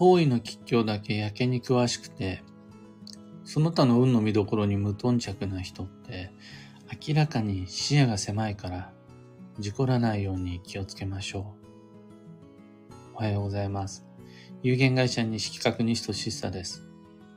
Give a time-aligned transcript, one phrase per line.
[0.00, 2.42] 方位の吉凶だけやけに詳しくて、
[3.44, 6.32] その他の運の見どころに無頓着な人って、
[7.06, 8.94] 明らかに視野が狭いから、
[9.58, 12.94] 事故らないように気をつけましょう。
[13.16, 14.06] おはようございます。
[14.62, 16.82] 有限会社西企画西俊久です。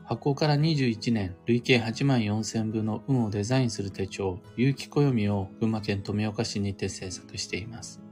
[0.05, 8.02] 発行から21年、累計8万4000部の運をデザインする手帳、有機暦を群馬県富岡市にて制作しています。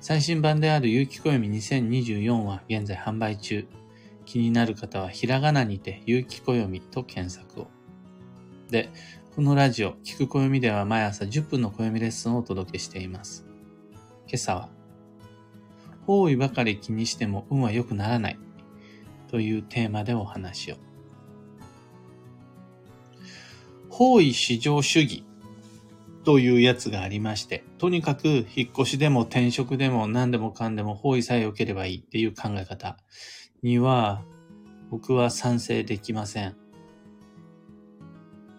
[0.00, 3.66] 最新版である有機暦2024は現在販売中。
[4.26, 7.68] 気になる方はひらがなにて有機暦と検索を。
[8.70, 8.90] で、
[9.36, 13.46] このラジオ、聞く暦では毎朝10分の暦レッスンをお届けしています。
[14.26, 14.68] 今朝は、
[16.06, 18.38] 方位ばかり気にしても運は良くならない
[19.28, 20.76] というテーマでお話を。
[23.88, 25.24] 方位至上主義
[26.26, 32.96] というやつがありまして、とにかく引っ越しでも転職でも何でもかんでも方位さえ良ければいいっていう考え方
[33.62, 34.24] には
[34.90, 36.56] 僕は賛成できません。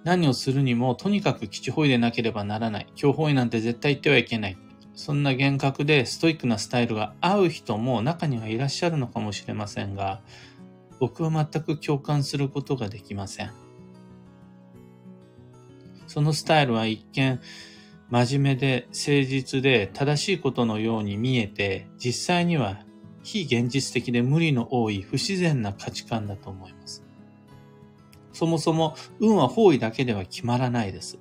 [0.05, 2.87] 何をするにもとにかく基地方位でなければならない。
[2.95, 4.57] 強方位なんて絶対言ってはいけない。
[4.95, 10.21] そんな厳格でストイックなスタイルが合う人も中にはいらっしゃるのかもしれませんが、
[11.01, 13.66] 僕は全く共感することができません。
[16.07, 17.39] そのスタイルは一見
[18.09, 22.79] 真面目で誠実で正しいことのように見えて、実際には
[23.21, 27.03] 非現実的で無理の多い不自然な価値観だと思います。
[28.31, 31.19] そもそも運は方位だけでは決まらないです。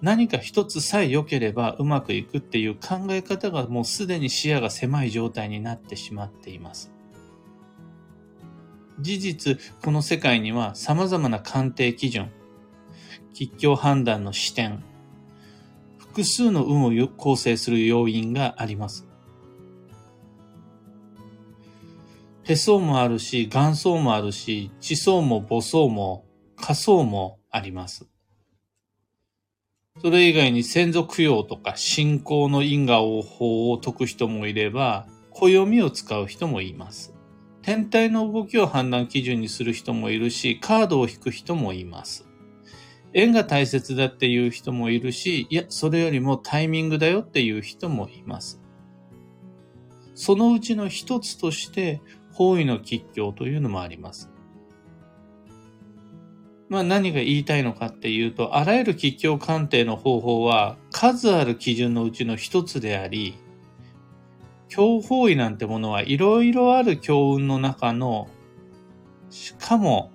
[0.00, 6.92] 何か一つさえ良ければうまくいくっていう考え方がもうすでに視野が狭い状態になってしまっています。
[9.00, 12.30] 事実、この世界には様々な鑑定基準、
[13.32, 14.82] 吉凶判断の視点、
[15.98, 19.06] 複数の運を構成する要因があります。
[22.44, 26.26] 手相もあるし、元相もあるし、地相も母相も
[26.56, 28.06] 仮相もあります。
[30.00, 37.14] それ以外に先祖供養とか信仰の因果応報を解く人もいれば、暦を使う人もいます。
[37.62, 42.26] 天体の動きを判断基準にする人もいるし、カードを引く人もいます。
[43.14, 48.60] 縁が大切だっていう人もいるし、いや、それよりもタイミングだよっていう人もいます。
[50.14, 52.00] そのうちの一つとして、
[52.32, 54.30] 方位の吉凶というのもあります。
[56.70, 63.34] まあ何が言いたいのかっていうと、あらゆる吉凶鑑定の方法は数ある基準のうちの一つであり、
[64.68, 68.28] 強方位なんてものはいろいろある強運の中の、
[69.28, 70.12] しかも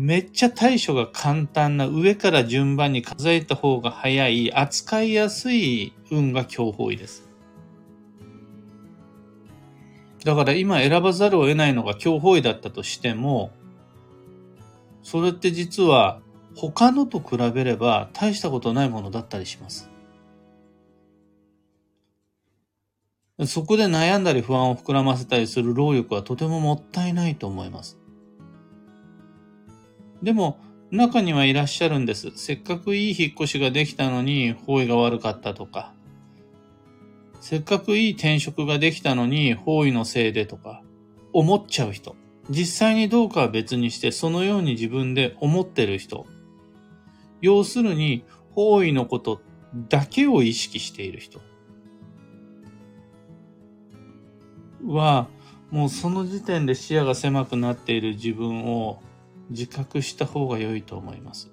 [0.00, 7.28] めっちゃ対処が簡単な上から順番に数えた方が早い扱いやすい運が強方位です。
[10.22, 13.50] だから今選ばざるを得ないのが強方位だったとしても、
[15.02, 16.20] それって実は
[16.54, 19.90] 他のと比べれば大したことないものだったりします。
[23.46, 27.98] そこで悩んだり不安を膨らませたりする労力はとてももったいないと思います。
[30.22, 30.58] でも、
[30.90, 32.30] 中にはいらっしゃるんです。
[32.34, 35.92] せっかくいい引っ越しができたのに、方位が悪かったとか、
[37.40, 40.82] せっかくいい転職ができたのに、方位のせいでとか、
[41.32, 42.16] 思っちゃう人。
[42.50, 46.26] 実際にどうかは別にして、そのように自分で思ってる人。
[47.40, 49.40] 要するに、方位のこと
[49.88, 51.40] だけを意識している人。
[54.86, 55.28] は、
[55.70, 59.02] もうその時点で視野が狭くなっている自分を
[59.50, 61.50] 自覚した方が良いと思います。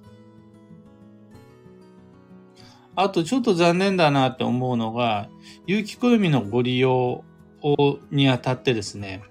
[2.95, 5.29] あとちょっと残念だなって思うのが、
[5.67, 7.23] 有機暦のご利用
[7.61, 9.23] をにあたってですね、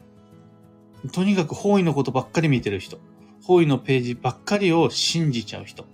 [1.13, 2.99] とにかく方位のことばっかり見てる人、
[3.43, 5.87] 方位のページばっかりを信じちゃう人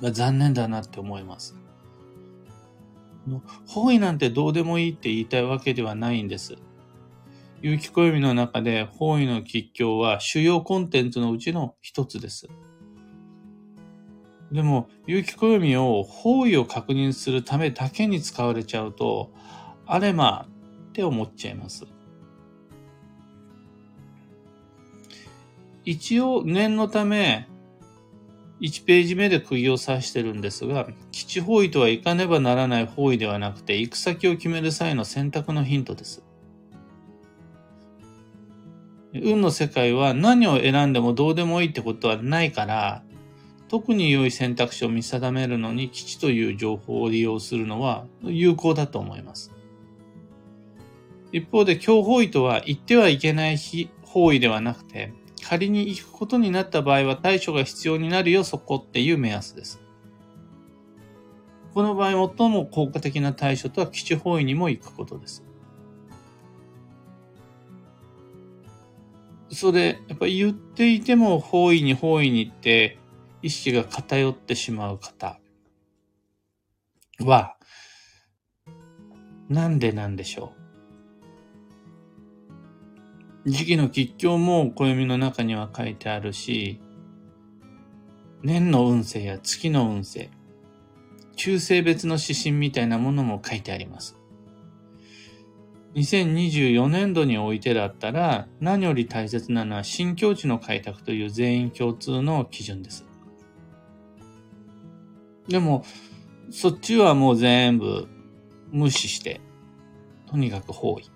[0.00, 1.56] が残念だなって思います。
[3.66, 6.56] 方位なんてどうでもいいって言いたいわけではないんです。
[7.62, 12.48] 有機暦の中で方位の吉凶は主要コンテンツのうちの一つです。
[14.50, 19.30] でも、有機暦を方位を確認するためだけに使われちゃうと、
[19.86, 20.48] あれま
[20.88, 21.86] って思っちゃいます。
[25.84, 27.48] 一応念のため、
[28.60, 36.24] 1ページ目で釘を刺してるんですが、基地方位とは行かねばならない方位ではなくて、行く先を決める際の選択のヒントです。
[39.14, 43.02] 運の世界は何を選んでもどうでもいいってことはないから、
[43.68, 49.52] 特に良い選択肢を見定めるのに基地という情報を利用するのは有効だと思います。
[51.32, 53.56] 一方で強方位とは言ってはいけない
[54.02, 59.80] 方位ではなくて、仮に行くことになった場合は対処が必要になるよ、そこっていう目安です。
[61.74, 65.42] この場合、最も効果的な対処とは基地方位にも行くことです。
[69.52, 72.98] それ、やっぱり言っていても方位に方位にって
[73.42, 75.38] 意識が偏ってしまう方
[77.20, 77.56] は、
[79.48, 80.54] なんでなんでしょ
[83.44, 83.50] う？
[83.50, 86.80] 時期の吉凶も暦の中には書いてあるし、
[88.42, 90.30] 年の運勢や月の運勢、
[91.36, 94.18] 中性別の指針みたいなものも書いてあります。
[95.94, 103.04] 2024年度においてだったら、何より大切なのは新境地の開拓という全員共通の基準です。
[105.48, 105.84] でも、
[106.50, 108.08] そっちはもう全部
[108.70, 109.40] 無視して、
[110.26, 111.10] とにかく包囲。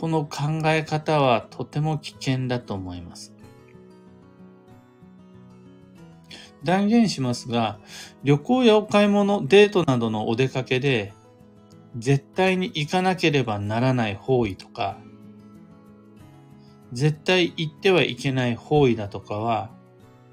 [0.00, 3.34] この考え方はとても危険だと思います。
[6.62, 7.78] 断言しますが、
[8.22, 11.12] 旅行やお買い物、デートなどのお出かけで、
[11.96, 14.98] 絶対に行かなければならない方位とか、
[16.92, 19.70] 絶対行ってはいけない方位だとかは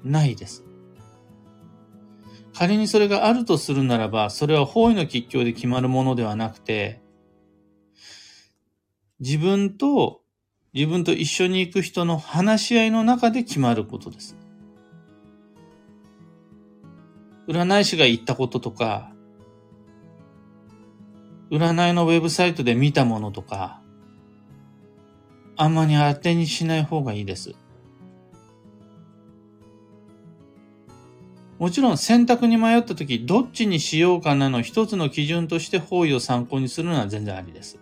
[0.04, 0.64] ないです。
[2.54, 7.02] 仮にそれがあるとするならば、それは方位の吉凶で決まるものではなくて、
[9.20, 10.22] 自分と、
[10.72, 14.36] 自分と一緒に行く人の話し合いの中で決まることです。
[17.48, 19.12] 占い師が言ったこととか、
[21.50, 23.80] 占いのウェブサイトで見たものとか、
[25.56, 27.54] あんまり当てにしない方がいいです。
[31.58, 37.78] もちろん選択に迷った時、どっちにしようかなの一つの基準として方位を参考にするのは全然ありです。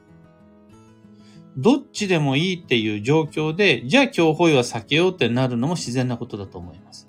[1.57, 7.09] どっちでもいいっていう状況で、じゃあ今日方位は避けようってなるのも自然なことだと思います。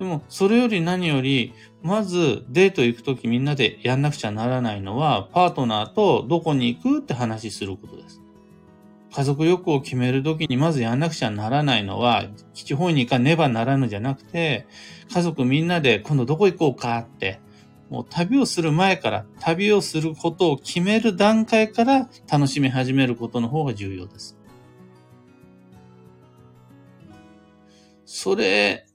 [0.00, 1.52] でも、それより何より、
[1.82, 8.22] まずデート行くときみんなでやんなくちゃならないのは、パートナーとどこに行くって話することです。
[9.12, 12.24] 家族旅行を決めるときにまずやんなくちゃならないのは、
[12.54, 14.66] 基地方に行かねばならぬじゃなくて、
[15.12, 17.38] 家族みんなで今度どこ行こうかって、
[17.90, 24.38] もう旅をする前から、旅をすることを決める段階から楽しみ始めることの方が重要です。
[28.06, 28.86] それ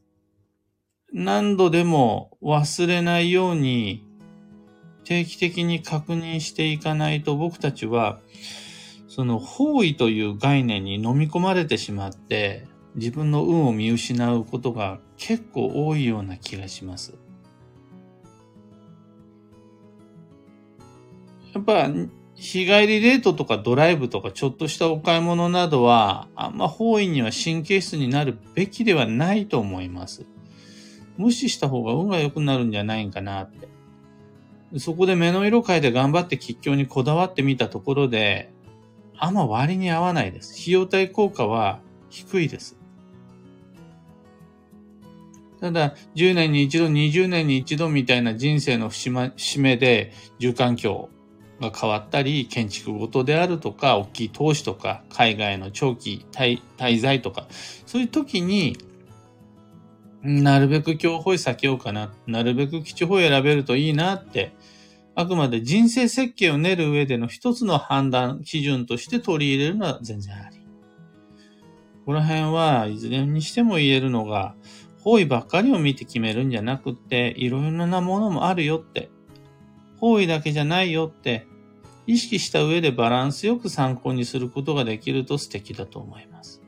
[1.18, 4.06] 何度でも忘れないように
[5.06, 8.20] 定期的に確認していかないと僕たちは
[9.08, 17.14] その方位という概念に飲み込まれてしまって自分の運を見失うことが結構多いような気がします。
[21.54, 21.88] やっぱ
[22.34, 30.26] 日帰りデートとかドライブとかちょっとしたお買い物などはあんま方位には神経質になるべきではないと思います。
[31.18, 33.68] 無視した方が運が良くなるんじゃないんかなって。
[34.80, 38.52] そこで目の色変えて頑張って吉祥にこだわってみたところで、
[39.18, 40.60] あんま割に合わないです。
[40.60, 41.80] 費用対効果は
[42.10, 42.78] 低いです。
[45.62, 51.10] ただ、10年に一度、20年に一度みたいな人生の節目で、住環境
[51.62, 56.60] が変わったり、建築ごとであるとか、大きい投資とか、海外の長期滞
[57.00, 57.48] 在とか、
[57.86, 58.78] そういう時に、
[60.26, 62.12] なるべく今日ホイ避けようかな。
[62.26, 64.56] なるべく基地ホイ選べるといいなって、
[65.14, 70.66] あくまで人生設計を練る上での一つの判断基準として取り入れるのは全然あり。
[72.06, 74.56] この辺はいずれにしても言えるのが、
[75.04, 79.12] 方位ばっかりを見て決めるんじゃなくって、いろいろなものもあるよって。
[80.00, 81.46] 方位だけじゃないよって、
[82.08, 86.65] 意識した上でバランスよく参考にすることができると素敵だと思います。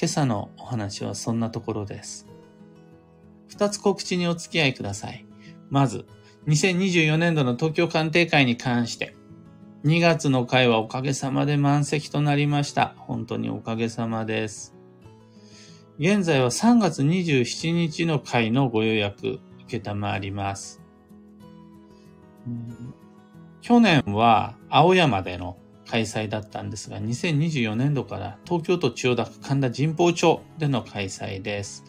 [0.00, 2.28] 今朝のお話はそんなところです。
[3.48, 5.26] 二つ告知にお付き合いください。
[5.70, 6.06] まず、
[6.46, 9.16] 2024年度の東京鑑定会に関して、
[9.84, 12.94] 2月の会はおかげさまで満席となりました。
[12.96, 14.76] 本当におかげさまです。
[15.98, 20.80] 現在は3月27日の会のご予約、受けたまわります。
[23.62, 25.56] 去年は青山での
[25.90, 31.84] 開催だったんですが、2024年度から東京都千代田区神田神保町での開催です。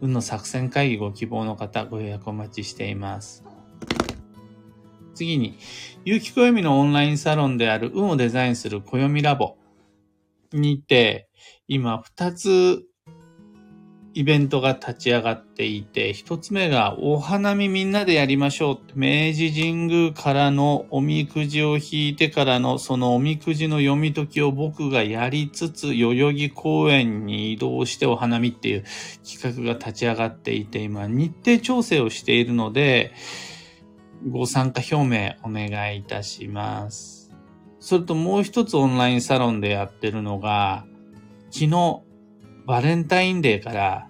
[0.00, 3.44] 運の作戦会議ご希望の方、ご予約お待ちしています。
[5.14, 5.58] 次に、
[6.04, 9.56] 有機暦のオンラインサロンである運をデザインする暦ラボ
[10.52, 11.28] にて、
[11.68, 12.84] 今2つ
[14.12, 18.78] イベントが立ち上がっていて、一つ目がお花見みんなでやりましょう。
[18.96, 28.84] 明治神宮からのおみくじを引いてからのそのおみくじの読み解きを僕がやりつつ、代々木公園に移動してお花見っていう
[29.24, 33.12] 企画が立ち上がっていて、今日程調整をしているので、
[34.28, 37.30] ご参加表明お願いいたします。
[37.78, 40.84] それともう一つオンラインサロンでやってるのが、
[41.50, 42.02] 昨日
[42.66, 44.08] バレンタインデーから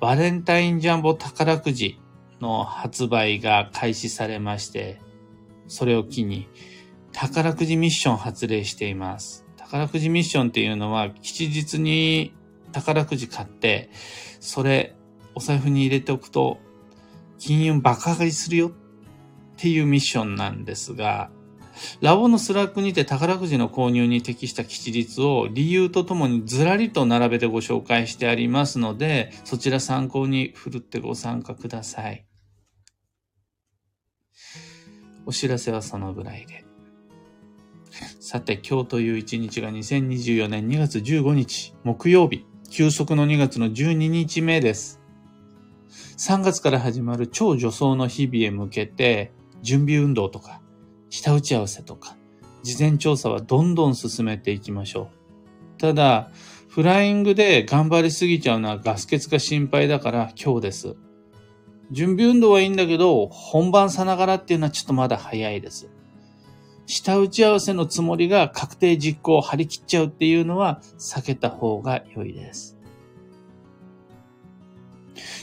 [0.00, 2.00] バレンタインジャンボ宝くじ
[2.40, 5.00] の発売が開始されまして、
[5.68, 6.48] それを機に
[7.12, 9.46] 宝くじミッション発令しています。
[9.56, 12.34] 宝くじミッションっていうのは吉日に
[12.72, 13.90] 宝くじ買って、
[14.40, 14.96] それ
[15.34, 16.58] お財布に入れておくと
[17.38, 18.72] 金運爆上がりするよっ
[19.56, 21.30] ていうミッションなんですが、
[22.00, 32.26] ラボの Slack にて宝くじの購入に適した吉日を理由とともにずらりと並べてご紹介してありますので、そちら参考に振るってご参加ください。
[35.24, 36.64] お知らせはそのぐらいで。
[38.20, 45.00] さて、今日という一日が2024年2月15日、木曜日、休息の2月の12日目です。
[46.16, 50.61] 3月から始まる超助走の日々へ向けて、準備運動とか、
[51.12, 52.16] 下打ち合わせとか、
[52.62, 55.10] 事前調査はどんどん進めていきましょ
[55.76, 55.78] う。
[55.78, 56.30] ただ、
[56.68, 60.96] フライングで頑張りすぎちゃうのはガス欠が心配だから今日です。
[61.90, 65.90] 準備運動はいいんだけど、本番さながらっていうのはちょっとまだ早いです。
[66.86, 72.78] 下打ち合わせのつもりが確定実行を張り切っちゃうっていうのは避けた方が良いです。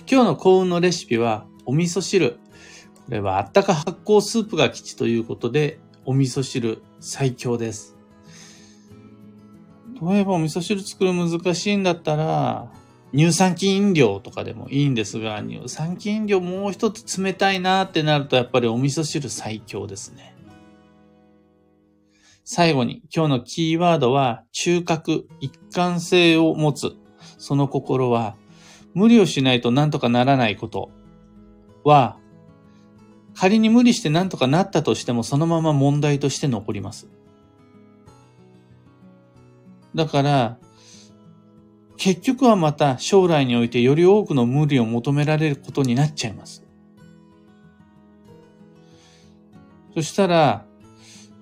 [0.09, 2.39] 今日の幸運のレシピはお味噌汁。
[3.09, 7.97] これはあったか発酵スープが基地ということで、お味噌汁最強です。
[9.99, 12.71] 例えばお味噌汁作る難しいんだったら、
[13.11, 20.35] 乳酸菌飲料とかでもいいんですが、乳酸菌飲料もう一つ冷たいなってなるとやっぱりお味噌汁最強ですね。
[22.43, 26.91] 最後に今日のキーワードは中核、一貫性を持つ。
[27.39, 28.35] その心は
[28.93, 30.91] 無理をしないと何とかならないこと
[31.83, 32.19] は
[33.39, 37.07] 仮に無理して何とかなったとしてもそのまま問題として残ります。
[39.95, 40.57] だから、
[41.95, 46.65] 結局はまた将来においてより多くの無理を求められることになっちゃいます。
[49.93, 50.65] そしたら、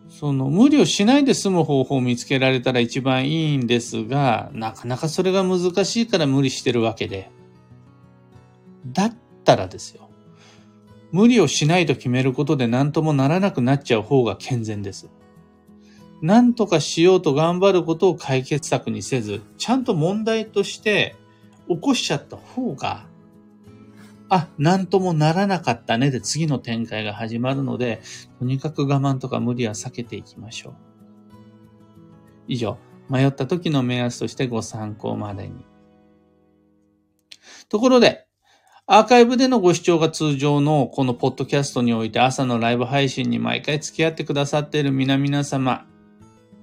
[0.08, 7.32] その無理をしないで済む方法を見つけられたら一番いいんですが、なかなかそれが難しいから無理してるわけで。
[8.86, 10.07] だったらですよ。
[11.12, 15.10] 無理をしないと決めることで何ともならなくなっちゃう方が健全です。
[16.22, 21.16] 何とかしようと頑張ることを解決策にせず、ちゃんと問題として
[21.68, 23.06] 起こしちゃった方が、
[24.30, 28.02] あ、何ともならなかったねで次の展開が始まるので、
[28.40, 30.74] とにかく我慢とか無理は避けていきましょう。
[32.48, 32.78] 以上、
[33.10, 35.66] 迷った時の目安としてご参考までに。
[37.70, 38.27] ところで、
[38.90, 45.86] アーカイブでのご視聴が通常のこのポッドキャストにおいて朝のライブ配信に毎回付き合ってくださっている皆々様、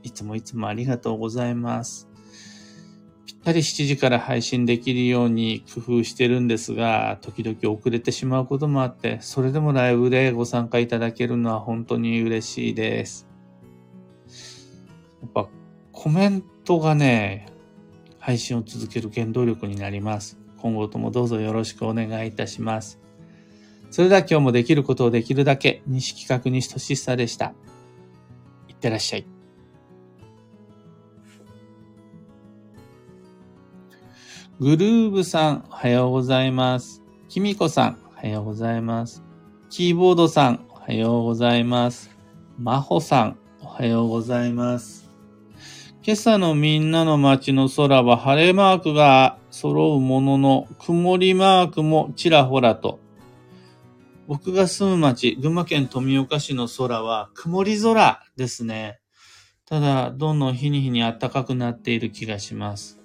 [0.02, 2.08] いつもいつもありがとうございます。
[3.26, 13.28] ぴったり7時から配信できるように工夫してるんですが、時々遅れてしまうこともあって、それでもライブでご参加いただけるのは本当に嬉しいです。
[15.20, 15.46] やっぱ
[15.92, 17.48] コメントがね、
[18.18, 20.42] 配信を続ける原動力になります。
[20.64, 22.98] 今後ともどうぞよろしくお願いいたします。
[23.90, 27.52] それでは今日もできることをできるだけ、西企画西俊久でした。
[28.68, 29.26] いってらっしゃい。
[34.58, 37.02] グルーブさん、おはようございます。
[37.28, 39.22] きみこさん、おはようございます。
[39.68, 42.08] キーボードさん、おはようございます。
[42.58, 45.03] まほさん、おはようございます。
[46.06, 53.00] 今朝のみんなの街の空は晴れマークが揃うものの、曇りマークもちらほらと。
[54.26, 59.00] 僕が住む町、群馬県富岡市の空は曇り空ですね。
[59.64, 63.00] ただ、どんどん日に日に暖かくなっている気がします。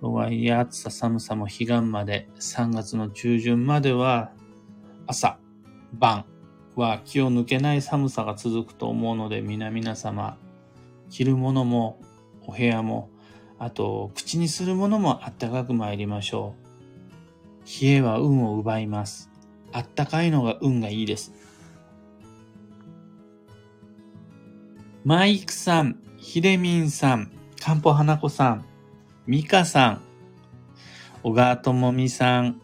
[0.00, 4.32] とはいえ、暑さ寒さも彼岸まで、3月の中旬までは、
[5.06, 5.38] 朝、
[5.92, 6.24] 晩
[6.76, 10.38] は気を抜けない寒さが続くと思うので、皆々様、
[11.10, 12.00] 着るものも
[12.46, 13.10] お部屋も、
[13.58, 16.66] あと、口にするものもあったかく参りましょう。
[17.82, 19.30] 冷えは運を奪います。
[19.72, 21.32] あったかいのが運がいいです。
[25.04, 28.64] マイクさん、ヒレミンさん、カンポ花子さん、
[29.26, 30.00] ミカさん、
[31.22, 32.60] 小川智美さん、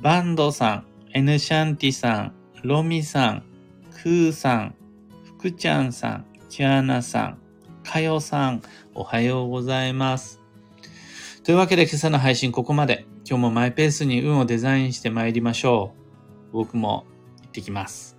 [0.00, 3.42] バンドさん、エヌシャンティさん、ロミさん、
[3.90, 4.74] クーさん、
[5.24, 7.38] 福ちゃんさん、キャーナさん、
[7.86, 8.62] かよさん、
[8.94, 10.42] おはようございます。
[11.44, 13.06] というわけで今朝の配信ここまで。
[13.28, 15.94] 今日もマイペースに運をデザインして参りましょ
[16.50, 16.52] う。
[16.52, 17.06] 僕も
[17.42, 18.15] 行ってきます。